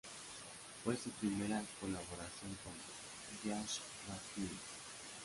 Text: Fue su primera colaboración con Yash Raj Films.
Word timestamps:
Fue 0.83 0.97
su 0.97 1.11
primera 1.11 1.61
colaboración 1.79 2.57
con 2.63 2.73
Yash 3.51 3.77
Raj 4.07 4.19
Films. 4.33 4.57